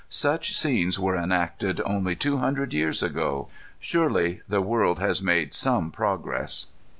[0.09, 3.49] Such scenes were enacted only two hundred years ago.
[3.79, 6.65] Surely the world has made some progress.